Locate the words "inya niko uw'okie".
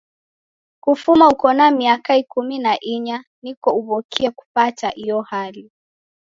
2.93-4.29